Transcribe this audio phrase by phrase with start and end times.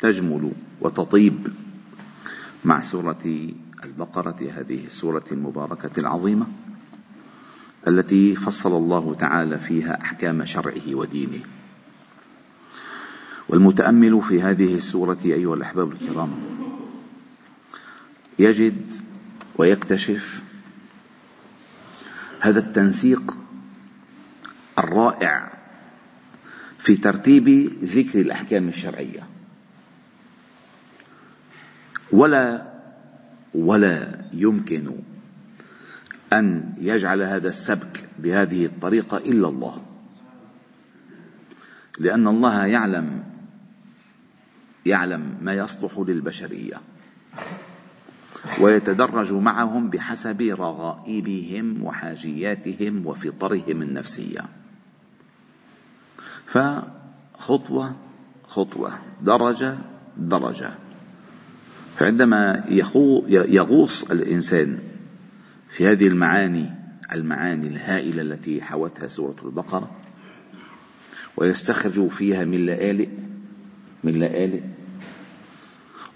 [0.00, 1.48] تجمل وتطيب
[2.64, 3.50] مع سورة
[3.84, 6.46] البقرة هذه السورة المباركة العظيمة
[7.88, 11.40] التي فصل الله تعالى فيها أحكام شرعه ودينه.
[13.48, 16.30] والمتأمل في هذه السورة أيها الأحباب الكرام
[18.38, 18.86] يجد
[19.56, 20.42] ويكتشف
[22.40, 23.36] هذا التنسيق
[24.78, 25.52] الرائع
[26.78, 27.48] في ترتيب
[27.82, 29.37] ذكر الأحكام الشرعية.
[32.18, 32.66] ولا
[33.54, 34.90] ولا يمكن
[36.32, 39.82] أن يجعل هذا السبك بهذه الطريقة إلا الله.
[41.98, 43.24] لأن الله يعلم
[44.86, 46.80] يعلم ما يصلح للبشرية
[48.60, 54.44] ويتدرج معهم بحسب رغائبهم وحاجياتهم وفطرهم النفسية.
[56.46, 57.94] فخطوة
[58.48, 59.78] خطوة درجة
[60.16, 60.87] درجة.
[61.98, 62.64] فعندما
[63.28, 64.78] يغوص الإنسان
[65.70, 66.70] في هذه المعاني
[67.12, 69.90] المعاني الهائلة التي حوتها سورة البقرة
[71.36, 73.08] ويستخرج فيها من لآلئ
[74.04, 74.60] من لآلئ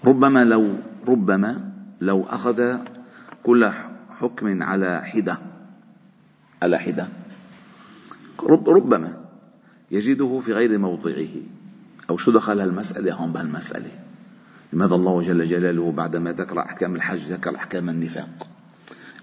[0.05, 0.75] ربما لو
[1.07, 2.77] ربما لو أخذ
[3.43, 3.71] كل
[4.09, 5.39] حكم على حدة
[6.61, 7.07] على حدة
[8.67, 9.23] ربما
[9.91, 11.27] يجده في غير موضعه
[12.09, 13.91] أو شو دخل هالمسألة هون بهالمسألة.
[14.73, 18.47] لماذا الله جل جلاله بعدما ذكر أحكام الحج ذكر أحكام النفاق؟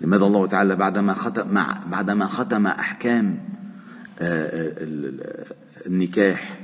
[0.01, 3.39] لماذا الله تعالى بعدما ختم بعدما ختم أحكام
[4.21, 4.73] آه،
[5.87, 6.59] النكاح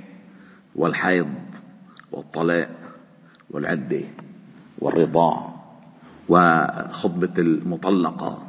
[0.75, 1.29] والحيض
[2.13, 2.69] والطلاق
[3.51, 4.01] والعدة
[4.79, 5.55] والرضاع
[6.29, 8.43] وخطبة المطلقة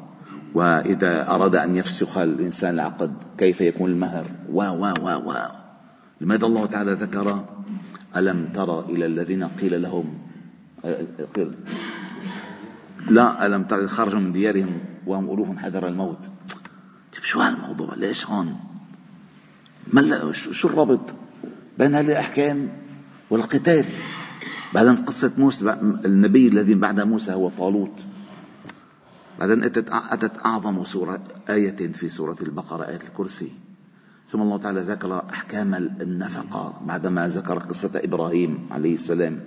[0.53, 5.33] وإذا أراد أن يفسخ الإنسان العقد كيف يكون المهر؟ و و و و.
[6.21, 7.45] لماذا الله تعالى ذكر
[8.17, 10.26] ألم ترى إلى الذين قيل لهم
[11.35, 11.55] قيل
[13.09, 16.19] لا ألم ترى خرجوا من ديارهم وهم ألوف حذر الموت؟
[17.13, 18.59] طيب شو هالموضوع؟ ليش هون؟
[19.93, 20.99] ما شو الربط
[21.77, 22.69] بين هذه الأحكام
[23.29, 23.85] والقتال؟
[24.73, 27.99] بعدين قصة موسى النبي الذي بعد موسى هو طالوت.
[29.39, 33.51] بعدين أتت, أتت أعظم سورة آية في سورة البقرة آية الكرسي.
[34.31, 39.39] ثم الله تعالى ذكر أحكام النفقة بعدما ذكر قصة إبراهيم عليه السلام.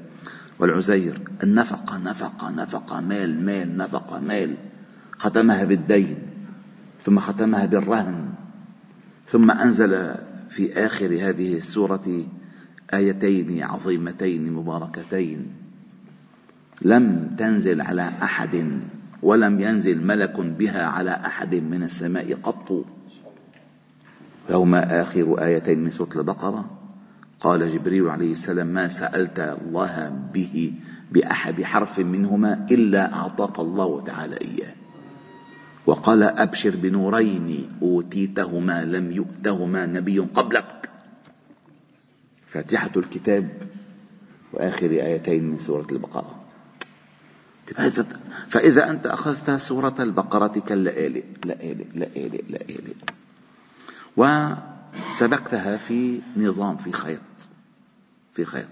[0.60, 1.20] والعزير.
[1.42, 4.54] النفقة نفقة نفقة مال مال نفقة مال.
[5.18, 6.18] ختمها بالدين
[7.04, 8.28] ثم ختمها بالرهن
[9.30, 10.14] ثم أنزل
[10.48, 12.24] في آخر هذه السورة
[12.94, 15.46] آيتين عظيمتين مباركتين.
[16.82, 18.80] لم تنزل على أحد
[19.22, 22.84] ولم ينزل ملك بها على أحد من السماء قط.
[24.48, 26.79] فهما آخر آيتين من سورة البقرة.
[27.40, 30.72] قال جبريل عليه السلام ما سألت الله به
[31.12, 34.74] بأحد حرف منهما إلا أعطاك الله تعالى إياه.
[35.86, 40.90] وقال أبشر بنورين أوتيتهما لم يؤتهما نبي قبلك.
[42.48, 43.48] فاتحة الكتاب
[44.52, 46.36] وآخر آيتين من سورة البقرة.
[48.48, 52.94] فإذا أنت أخذت سورة البقرة كاللآلئ لآلئ لآلئ لآلئ
[54.16, 57.20] وسبقتها في نظام في خيط.
[58.34, 58.68] في خيط.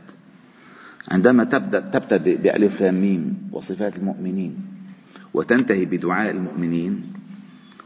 [1.10, 4.56] عندما تبدأ تبتدئ بألف لام ميم وصفات المؤمنين
[5.34, 7.12] وتنتهي بدعاء المؤمنين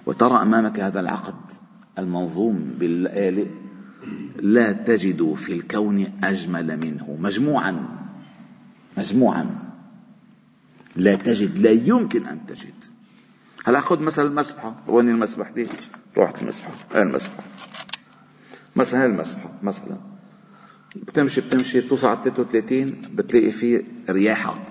[0.07, 1.35] وترى أمامك هذا العقد
[1.99, 3.47] المنظوم بالآلئ
[4.37, 7.17] لا تجد في الكون أجمل منه.
[7.21, 7.89] مجموعا
[8.99, 9.47] مجموعا.
[10.97, 12.75] لا تجد لا يمكن أن تجد.
[13.67, 15.67] هلا خذ مثلا المسبحة وين المسبح دي
[16.19, 17.43] رحت المسبحة هاي المسبحة
[18.77, 20.12] مثلا هاي المسبحة مثلا.
[20.97, 24.65] بتمشي بتمشي بتوصل على 33 بتلاقي فيه رياحة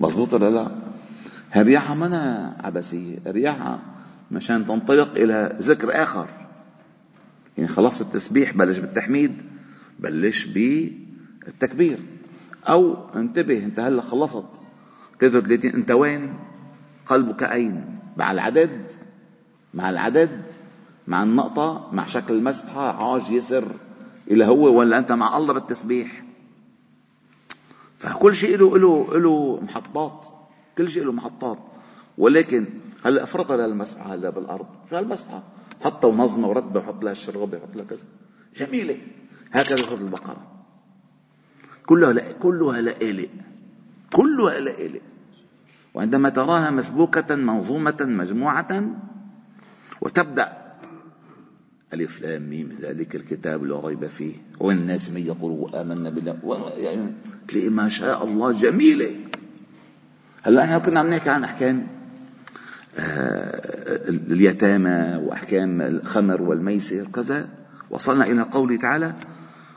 [0.00, 0.70] مضبوط ولا لا؟
[1.52, 3.78] هالرياحة منا عبثية، الرياحة
[4.30, 6.28] مشان تنطلق إلى ذكر آخر
[7.56, 9.32] يعني خلاص التسبيح بلش بالتحميد
[9.98, 11.98] بلش بالتكبير
[12.68, 14.44] أو انتبه أنت هلأ خلصت
[15.20, 16.34] 33 أنت وين؟
[17.06, 18.86] قلبك أين؟ مع العدد
[19.74, 20.42] مع العدد
[21.06, 23.64] مع النقطة مع شكل المسبحة عاج يسر
[24.30, 26.24] إلى هو ولا أنت مع الله بالتسبيح.
[27.98, 30.26] فكل شيء له له له محطات.
[30.78, 31.58] كل شيء له محطات.
[32.18, 32.66] ولكن
[33.04, 34.66] هلا افرطها للمسحه هلا بالأرض.
[34.90, 35.42] شو هالمسحه
[35.84, 38.04] حطها ونظمها ورتبها وحط لها الشرابه وحط لها كذا.
[38.56, 38.98] جميلة.
[39.52, 40.58] هكذا سورة البقرة.
[41.88, 43.28] كلها لا كلها لآلئ
[44.12, 45.00] كلها لآلئ
[45.94, 48.72] وعندما تراها مسبوكة منظومة مجموعة
[50.00, 50.57] وتبدأ
[51.94, 54.34] ألف لام ميم ذلك الكتاب لا ريب فيه.
[54.60, 56.72] والناس من يقولوا آمنا بالله.
[56.76, 57.12] يعني
[57.48, 59.10] تلاقي ما شاء الله جميلة.
[60.42, 61.86] هلأ إحنا كنا عم نحكي عن أحكام
[62.98, 67.48] آه، اليتامى وأحكام الخمر والميسر كذا.
[67.90, 69.14] وصلنا إلى قوله تعالى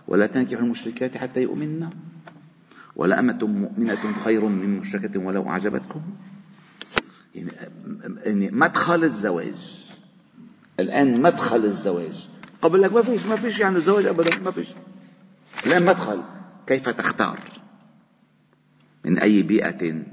[0.08, 1.90] ولا تنكحوا المشركات حتى يؤمنن
[2.96, 6.02] ولأمة مؤمنة خير من مشركة ولو أعجبتكم.
[7.36, 7.52] يعني,
[8.24, 9.81] يعني مدخل الزواج.
[10.82, 12.30] الآن مدخل الزواج.
[12.62, 14.68] قبل لك ما فيش ما فيش يعني الزواج أبدا ما فيش.
[15.66, 16.22] الآن مدخل.
[16.68, 17.40] كيف تختار؟
[19.06, 20.04] من أي بيئة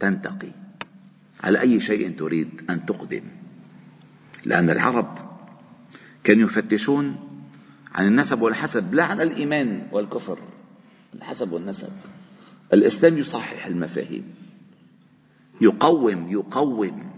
[0.00, 0.52] تنتقي؟
[1.40, 3.22] على أي شيء تريد أن تقدم؟
[4.44, 5.18] لأن العرب
[6.24, 7.16] كانوا يفتشون
[7.94, 10.38] عن النسب والحسب لا عن الإيمان والكفر.
[11.14, 11.92] الحسب والنسب.
[12.72, 14.34] الإسلام يصحح المفاهيم.
[15.60, 17.11] يقوم يقوم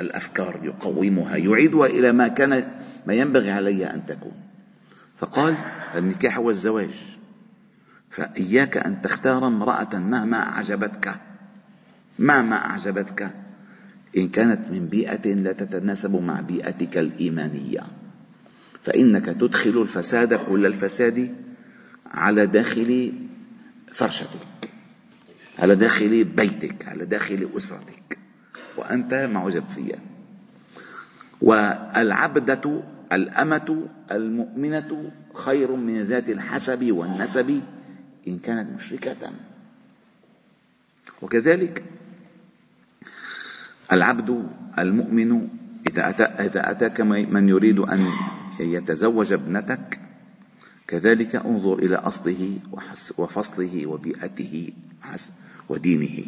[0.00, 2.68] الأفكار يقومها يعيدها إلى ما كان
[3.06, 4.32] ما ينبغي عليها أن تكون.
[5.18, 5.54] فقال
[5.94, 6.94] النكاح هو الزواج
[8.10, 11.14] فإياك أن تختار امرأة مهما أعجبتك
[12.18, 13.30] مهما أعجبتك.
[14.16, 17.82] إن كانت من بيئة لا تتناسب مع بيئتك الإيمانية.
[18.82, 21.34] فإنك تدخل الفساد كل الفساد
[22.06, 23.12] على داخل
[23.92, 24.70] فرشتك
[25.58, 28.19] على داخل بيتك على داخل أسرتك.
[28.76, 30.00] وأنت معجب فيها
[31.42, 32.82] والعبدة
[33.12, 37.60] الأمة المؤمنة خير من ذات الحسب والنسب
[38.28, 39.32] إن كانت مشركة.
[41.22, 41.84] وكذلك
[43.92, 45.48] العبد المؤمن
[45.86, 46.10] إذا,
[46.46, 48.06] إذا أتاك من يريد أن
[48.60, 50.00] يتزوج ابنتك
[50.86, 52.58] كذلك انظر إلى أصله
[53.18, 54.72] وفصله وبيئته
[55.68, 56.26] ودينه.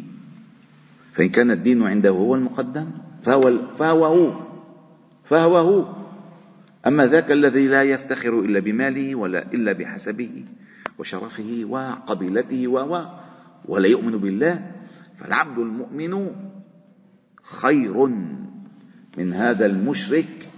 [1.13, 2.85] فإن كان الدين عنده هو المقدم
[3.23, 4.33] فهو فهو هو
[5.23, 5.95] فهو هو
[6.87, 10.45] أما ذاك الذي لا يفتخر إلا بماله ولا إلا بحسبه
[10.99, 13.05] وشرفه وقبيلته و
[13.65, 14.71] ولا يؤمن بالله
[15.15, 16.31] فالعبد المؤمن
[17.43, 18.05] خير
[19.17, 20.49] من هذا المشرك.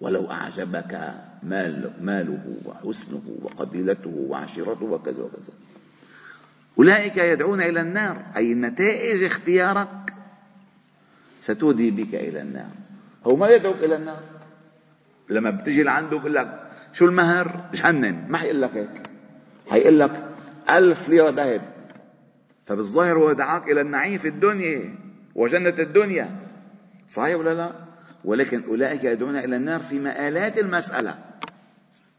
[0.00, 5.52] ولو أعجبك مال ماله وحسنه وقبيلته وعشيرته وكذا وكذا.
[6.78, 10.01] أولئك يدعون إلى النار أي نتائج اختيارك
[11.42, 12.70] ستودي بك إلى النار.
[13.26, 14.22] هو ما يدعوك إلى النار؟
[15.30, 16.62] لما بتجي لعنده بقول لك
[16.92, 19.02] شو المهر؟ جهنم ما حيقول لك هيك.
[19.70, 20.24] حيقول لك
[20.70, 21.62] ألف ليرة ذهب.
[22.66, 24.94] فبالظاهر هو دعاك إلى النعيم في الدنيا
[25.34, 26.30] وجنة الدنيا.
[27.08, 27.72] صحيح ولا لا؟
[28.24, 31.18] ولكن أولئك يدعون إلى النار في مآلات المسألة.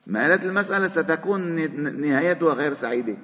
[0.07, 1.41] مآلات المسألة ستكون
[2.01, 3.17] نهايتها غير سعيدة.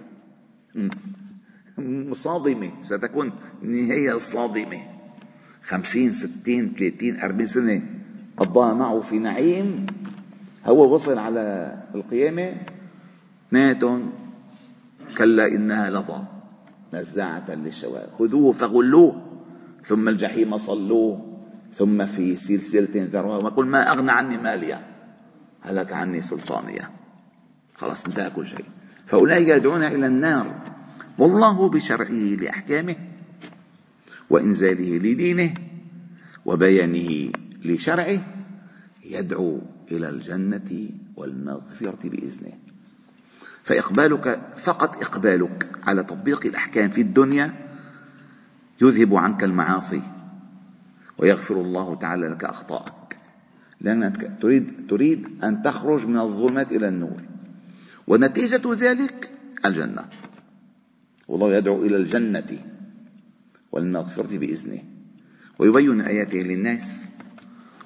[2.14, 3.32] صادمة ستكون
[3.62, 4.99] نهاية صادمة.
[5.64, 7.82] خمسين ستين ثلاثين أربعين سنة.
[8.38, 9.86] قضاها معه في نعيم.
[10.66, 12.56] هو وصل على القيامة.
[13.48, 14.12] اثنيناتهم
[15.18, 16.24] كلا إنها لظى.
[16.94, 19.22] نزاعة للشوى خذوه فغلوه.
[19.84, 21.26] ثم الجحيم صلوه.
[21.74, 24.86] ثم في سلسلة ذروها وقل ما أغنى عني ماليا.
[25.62, 26.90] هلك عني سلطانية
[27.76, 28.66] خلاص انتهى كل شيء.
[29.08, 30.56] فأولئك يدعون إلى النار.
[31.18, 32.96] والله بشرعه لأحكامه.
[34.30, 35.54] وإنزاله لدينه
[36.46, 37.32] وبيانه
[37.64, 38.26] لشرعه
[39.06, 42.54] يدعو إلى الجنة والمغفرة بإذنه.
[43.64, 47.54] فإقبالك فقط إقبالك على تطبيق الأحكام في الدنيا
[48.82, 50.02] يذهب عنك المعاصي
[51.18, 53.20] ويغفر الله تعالى لك أخطاءك
[53.82, 57.22] لأنك تريد تريد أن تخرج من الظلمات إلى النور.
[58.08, 59.32] ونتيجة ذلك
[59.66, 60.06] الجنة.
[61.28, 62.79] والله يدعو إلى الجنة.
[63.72, 64.84] والمغفرة بإذنه.
[65.60, 67.12] ويبين آياته للناس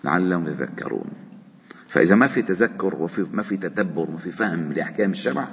[0.03, 1.09] لعلهم يتذكرون.
[1.87, 5.47] فإذا ما في تذكر وفي ما في تدبر وفي فهم لأحكام الشرع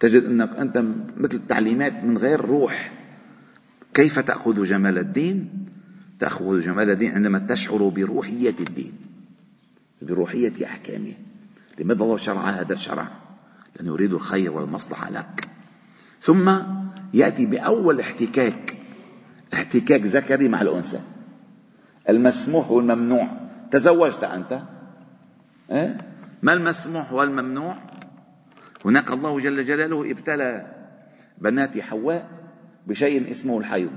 [0.00, 0.84] تجد أنك أنت
[1.16, 2.92] مثل التعليمات من غير روح.
[3.94, 5.66] كيف تأخذ جمال الدين؟
[6.18, 8.92] تأخذ جمال الدين عندما تشعر بروحية الدين
[10.02, 11.14] بروحية أحكامه.
[11.78, 13.08] لماذا الله شرع هذا الشرع؟
[13.76, 15.48] لأنه يريد الخير والمصلحة لك.
[16.22, 16.52] ثم
[17.14, 18.81] يأتي بأول احتكاك
[19.54, 21.00] احتكاك ذكري مع الأنثى.
[22.08, 23.28] المسموح والممنوع.
[23.70, 24.62] تزوجت أنت؟
[25.70, 25.98] إيه؟
[26.42, 27.76] ما المسموح والممنوع؟
[28.84, 30.66] هناك الله جل جلاله ابتلى
[31.38, 32.30] بنات حواء
[32.86, 33.90] بشيء اسمه الحيض.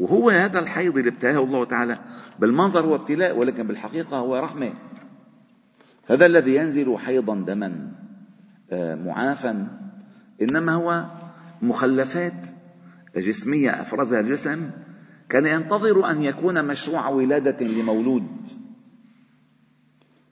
[0.00, 1.98] وهو هذا الحيض اللي ابتلاه الله تعالى
[2.38, 4.72] بالمنظر هو ابتلاء ولكن بالحقيقة هو رحمة.
[6.10, 7.92] هذا الذي ينزل حيضا دما
[8.72, 9.66] آه، معافا
[10.42, 11.04] إنما هو
[11.62, 12.48] مخلفات
[13.16, 14.70] جسمية أفرزها الجسم
[15.28, 18.28] كان ينتظر أن يكون مشروع ولادة لمولود.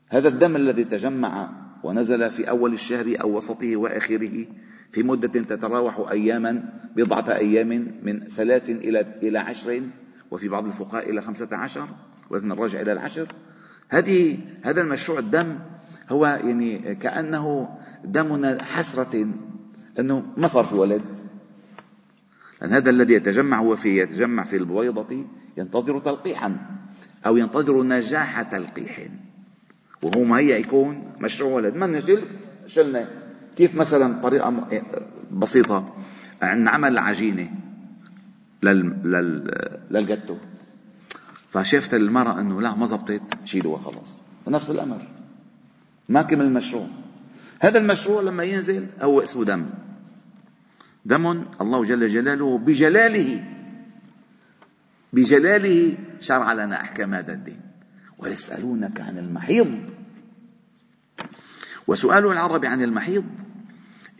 [0.09, 1.51] هذا الدم الذي تجمع
[1.83, 4.47] ونزل في أول الشهر أو وسطه وآخره
[4.93, 6.63] في مدة تتراوح أياما
[6.97, 7.69] بضعة أيام
[8.03, 9.83] من ثلاث إلى إلى عشر
[10.31, 11.89] وفي بعض الفقهاء إلى خمسة عشر
[12.31, 13.29] ولكن الراجع إلى العشر.
[13.89, 15.59] هذه هذا المشروع الدم
[16.11, 17.69] هو يعني كأنه
[18.05, 19.29] دمنا حسرة
[19.99, 21.03] أنه ما صار في ولد.
[22.63, 25.25] لأن هذا الذي يتجمع هو في يتجمع في البويضة
[25.57, 26.57] ينتظر تلقيحا
[27.27, 29.09] أو ينتظر نجاح تلقيح.
[30.03, 31.75] وهو مهيأ يكون مشروع ولد.
[31.75, 32.23] ما نشل
[32.67, 33.09] شلنا.
[33.57, 34.69] كيف مثلا طريقة
[35.33, 35.95] بسيطة.
[36.43, 37.51] عمل عجينة
[38.63, 40.37] لل لل للجاتو.
[41.53, 44.23] فشافت المرأة إنه لا ما زبطت شيلوها خلاص.
[44.49, 45.09] نفس الأمر.
[46.09, 46.87] ما كمل المشروع.
[47.61, 49.67] هذا المشروع لما ينزل هو اسمه دم.
[51.09, 53.45] دم الله جل جلاله بجلاله
[55.13, 57.61] بجلاله شرع لنا أحكام هذا الدين.
[58.19, 59.79] ويسألونك عن المحيض.
[61.87, 63.25] وسؤال العرب عن المحيض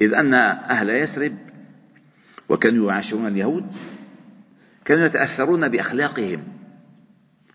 [0.01, 1.37] إذ أن أهل يثرب
[2.49, 3.67] وكانوا يعاشرون اليهود
[4.85, 6.43] كانوا يتأثرون بأخلاقهم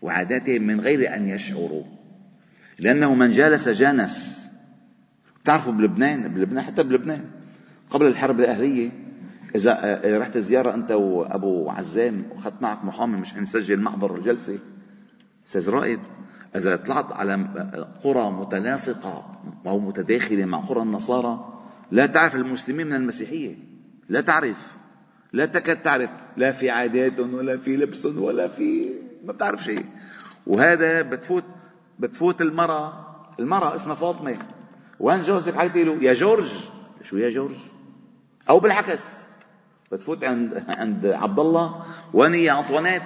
[0.02, 1.84] وعاداتهم من غير أن يشعروا.
[2.80, 4.44] لأنه من جالس جانس
[5.46, 7.25] تعرفوا بلبنان بلبنان حتى بلبنان
[7.90, 9.03] قبل الحرب الأهلية
[9.56, 14.60] إذا رحت زيارة أنت وأبو عزام وأخذت معك محامي مش نسجل محضر الجلسة
[15.48, 16.00] أستاذ رائد
[16.56, 17.34] إذا طلعت على
[18.04, 21.54] قرى متلاصقة أو متداخلة مع قرى النصارى
[21.92, 23.56] لا تعرف المسلمين من المسيحية.
[24.10, 24.78] لا تعرف.
[25.34, 26.10] لا تكاد تعرف.
[26.38, 28.90] لا في عاداتهم ولا في لبسهم ولا في
[29.26, 29.86] ما بتعرف شيء.
[30.48, 31.44] وهذا بتفوت
[32.00, 33.16] بتفوت المرأة.
[33.40, 34.38] المرأة اسمها فاطمة.
[35.00, 36.52] وين جوزك حكيتي له يا جورج.
[37.04, 37.56] شو يا جورج؟
[38.50, 39.24] أو بالعكس.
[39.94, 43.04] بتفوت عند عند عبد الله وين يا أنطوانيت.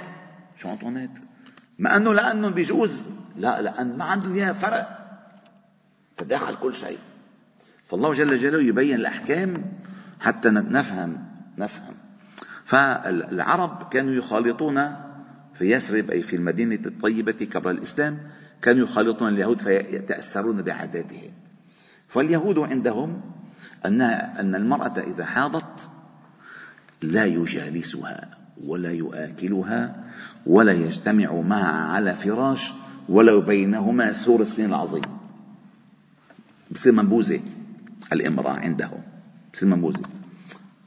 [0.58, 1.12] شو أنطوانيت؟
[1.79, 4.98] ما أنه لأنه بيجوز لا لأن ما عندهم إياها فرق
[6.17, 6.98] تداخل كل شيء.
[7.89, 9.63] فالله جل جلاله يبين الأحكام
[10.20, 11.25] حتى نفهم
[11.58, 11.94] نفهم.
[12.65, 14.75] فالعرب كانوا يخالطون
[15.53, 18.17] في يثرب أي في المدينة الطيبة قبل الإسلام
[18.62, 21.32] كانوا يخالطون اليهود فيتأثرون بعاداتهم.
[22.08, 23.22] فاليهود عندهم
[23.86, 25.87] أن أن المرأة إذا حاضت
[27.01, 28.30] لا يجالسها
[28.66, 30.04] ولا يؤكلها
[30.46, 32.74] ولا يجتمع معها على فراش
[33.10, 35.04] ولو بينهما سور السين العظيم.
[36.72, 37.42] بصير منبوذة
[38.13, 39.01] الامرأة عندهم
[39.54, 40.01] بصير منبوذة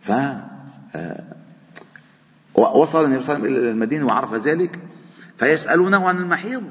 [0.00, 0.12] ف
[0.94, 1.24] آه،
[2.54, 4.80] وصل النبي صلى الله عليه وسلم إلى المدينة وعرف ذلك
[5.36, 6.64] فيسألونه عن المحيض.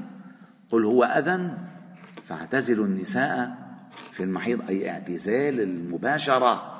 [0.72, 1.51] قل هو أذى
[2.24, 3.58] فاعتزلوا النساء
[4.12, 6.78] في المحيض أي اعتزال المباشرة.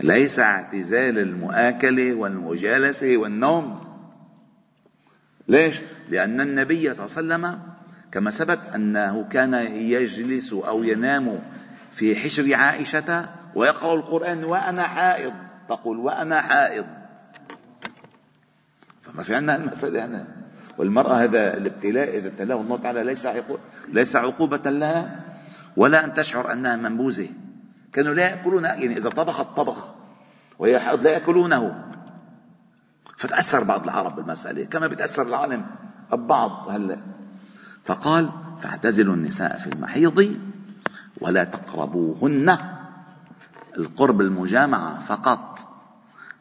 [0.00, 3.84] ليس اعتزال المؤاكلة والمجالسة والنوم.
[5.48, 7.60] ليش؟ لأن النبي صلى الله عليه وسلم
[8.12, 11.38] كما ثبت أنه كان يجلس أو ينام
[11.92, 15.32] في حجر عائشة ويقرأ القرآن وأنا حائض.
[15.68, 16.86] تقول وأنا حائض.
[19.02, 20.26] فما في عندنا المسألة هنا.
[20.78, 23.28] والمرأة هذا الابتلاء إذا ابتلاه الله تعالى ليس
[23.88, 25.20] ليس عقوبة لها
[25.76, 27.28] ولا أن تشعر أنها منبوذة.
[27.98, 29.94] كانوا لا يأكلون يعني إذا طبخت طبخ
[30.60, 31.84] حائض لا يأكلونه.
[33.16, 35.66] فتأثر بعض العرب بالمسألة كما بتأثر العالم
[36.12, 36.98] البعض هلأ.
[37.84, 40.36] فقال فاعتزلوا النساء في المحيض
[41.20, 42.58] ولا تقربوهن
[43.78, 45.68] القرب المجامعة فقط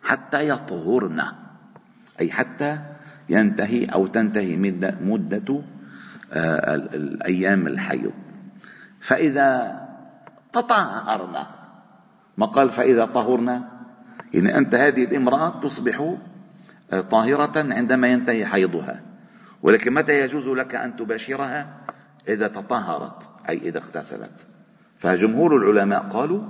[0.04, 1.24] حتى يطهرن
[2.20, 2.80] أي حتى
[3.30, 5.62] ينتهي أو تنتهي مدة, مدة
[6.34, 8.14] آه، الأيام الحيض.
[9.00, 9.87] فإذا
[10.54, 11.46] تطهرن
[12.38, 13.64] ما قال فإذا طهرن
[14.34, 16.16] يعني أنت هذه الامرأة تصبح
[16.92, 19.02] آه، طاهرة عندما ينتهي حيضها.
[19.62, 21.68] ولكن متى يجوز لك أن تباشرها؟
[22.28, 24.48] إذا تطهرت أي إذا اغتسلت.
[25.00, 26.44] فجمهور العلماء قالوا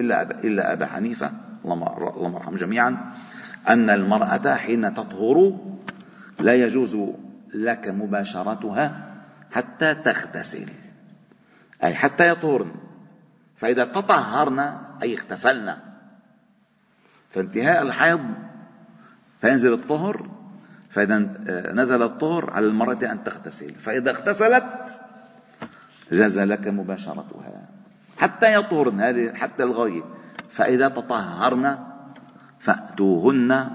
[0.00, 1.32] إلا أبا, إلا أبا حنيفة
[1.64, 3.14] اللهم ارحم جميعا
[3.68, 5.58] أن المرأة حين تطهر
[6.40, 6.96] لا يجوز
[7.54, 9.14] لك مباشرتها
[9.50, 10.68] حتى تغتسل
[11.84, 12.70] أي حتى يطهرن.
[13.60, 14.58] فإذا تطهرن
[15.02, 15.76] أي اغتسلن
[17.30, 18.20] فانتهاء الحيض
[19.40, 20.30] فينزل الطهر
[20.90, 21.18] فإذا
[21.72, 23.74] نزل الطهر على المرأة أن تغتسل.
[23.74, 25.00] فإذا اغتسلت
[26.12, 27.68] جاز لك مباشرتها.
[28.18, 30.02] حتى يطهرن هذه حتى الغاية.
[30.50, 31.78] فإذا تطهرن
[32.58, 33.70] فأتوهن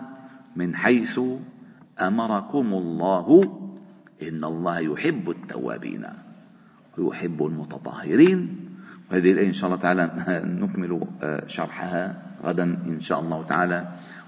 [0.56, 1.20] من حيث
[2.02, 3.60] أمركم الله.
[4.22, 6.06] إن الله يحب التوابين
[6.98, 8.65] ويحب المتطهرين.
[9.12, 10.04] وهذه الآية إن شاء الله تعالى
[10.62, 10.92] نكمل
[11.48, 12.04] شرحها
[12.44, 13.80] غدا إن شاء الله تعالى.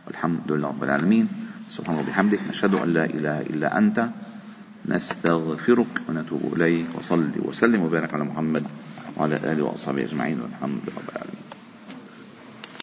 [0.07, 1.25] والحمد لله رب العالمين.
[1.69, 4.09] سبحان الله وبحمدك نشهد أن لا إله إلا أنت.
[4.85, 6.85] نستغفرك ونتوب إليك.
[6.95, 8.63] وصلي وسلم وبارك على محمد
[9.17, 10.41] وعلى آله وأصحابه أجمعين.
[10.41, 11.46] والحمد لله رب العالمين.